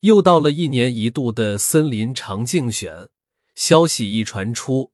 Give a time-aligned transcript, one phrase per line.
[0.00, 3.10] 又到了一年一度的森林长竞选，
[3.54, 4.92] 消息一传出，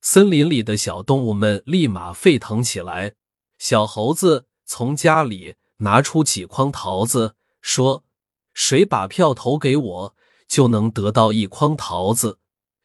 [0.00, 3.14] 森林里的小动物们立马沸腾起来。
[3.58, 8.04] 小猴子从家里拿出几筐桃子，说
[8.54, 10.14] ：“谁把票投给我，
[10.48, 12.38] 就能得到一筐桃子。”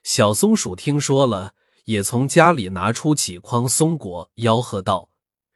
[0.03, 1.53] 小松鼠听说了，
[1.85, 5.07] 也从家里拿出几筐松果，吆喝道：“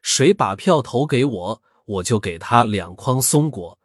[0.02, 3.77] 谁把票投给我，我就给他两筐松果。”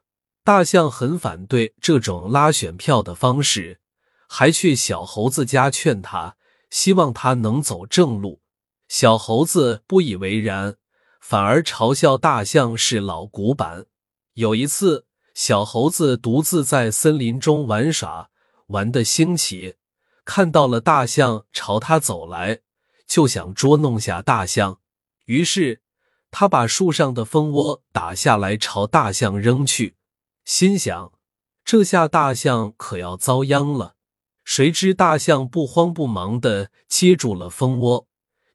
[0.44, 3.80] 大象很反对这种拉选票的方式，
[4.28, 6.36] 还去小猴子家劝他，
[6.68, 8.40] 希望他能走正路。
[8.88, 10.76] 小猴子不以为然，
[11.20, 13.86] 反而嘲笑大象是老古板。
[14.34, 18.30] 有一次，小猴子独自在森林中玩耍，
[18.66, 19.76] 玩得兴起，
[20.24, 22.58] 看到了大象朝他走来，
[23.06, 24.80] 就想捉弄下大象。
[25.26, 25.82] 于是，
[26.32, 29.94] 他把树上的蜂窝打下来，朝大象扔去。
[30.44, 31.12] 心想，
[31.64, 33.94] 这下大象可要遭殃了。
[34.44, 38.08] 谁知大象不慌不忙的接住了蜂窝，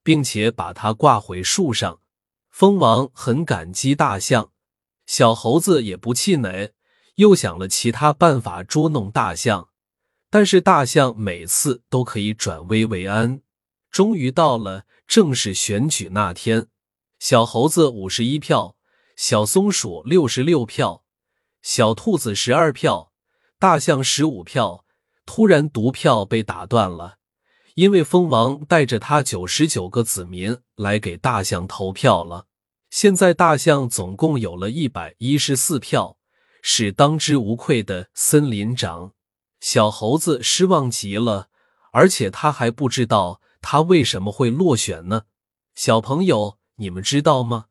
[0.04, 2.02] 并且把它挂回树上。
[2.50, 4.52] 蜂王很感激大象，
[5.06, 6.74] 小猴子也不气馁，
[7.16, 9.70] 又想了其他办法捉弄大象。
[10.30, 13.42] 但是大象每次都可以转危为安。
[13.90, 16.68] 终于到了正式选举那天，
[17.18, 18.76] 小猴子五十一票，
[19.16, 21.06] 小松鼠六十六票。
[21.70, 23.12] 小兔子十二票，
[23.60, 24.86] 大象十五票。
[25.26, 27.18] 突然，读票被打断了，
[27.76, 32.46] 因为蜂王带着他九十九个子民来给大象投票了。
[32.90, 36.18] 现在，大象总共有了一百一十四票，
[36.62, 39.12] 是当之无愧的森林长。
[39.60, 41.50] 小猴子失望极了，
[41.92, 45.24] 而且他还不知道他为什么会落选呢。
[45.76, 47.66] 小朋友，你们知道吗？